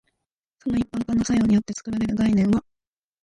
[0.57, 2.63] その一般化の作用によって作られる概念は、